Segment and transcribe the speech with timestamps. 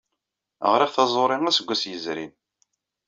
[0.73, 2.33] Ɣriɣ taẓuri aseggas yezrin.